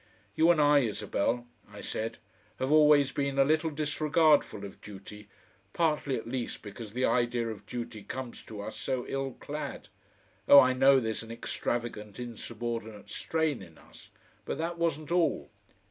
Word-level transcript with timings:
"You 0.33 0.49
and 0.49 0.59
I, 0.59 0.79
Isabel," 0.79 1.45
I 1.71 1.81
said, 1.81 2.17
"have 2.57 2.71
always 2.71 3.11
been 3.11 3.37
a 3.37 3.45
little 3.45 3.69
disregardful 3.69 4.65
of 4.65 4.81
duty, 4.81 5.29
partly 5.73 6.15
at 6.15 6.25
least 6.27 6.63
because 6.63 6.93
the 6.93 7.05
idea 7.05 7.49
of 7.49 7.67
duty 7.67 8.01
comes 8.01 8.41
to 8.45 8.61
us 8.61 8.75
so 8.75 9.05
ill 9.07 9.33
clad. 9.33 9.89
Oh! 10.47 10.59
I 10.59 10.73
know 10.73 10.99
there's 10.99 11.21
an 11.21 11.29
extravagant 11.29 12.17
insubordinate 12.19 13.11
strain 13.11 13.61
in 13.61 13.77
us, 13.77 14.09
but 14.43 14.57
that 14.57 14.79
wasn't 14.79 15.11
all. 15.11 15.51